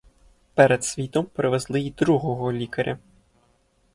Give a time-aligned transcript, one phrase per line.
[0.53, 2.99] Перед світом привезли й другого лікаря.